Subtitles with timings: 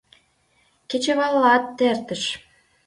[0.89, 2.23] —Кечывалат эртыш...